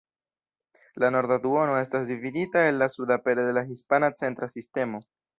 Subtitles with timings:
[1.01, 5.03] La norda duono estas dividita el la suda pere de la Hispana Centra Sistemo.